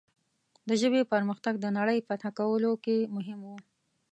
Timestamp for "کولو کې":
2.39-2.97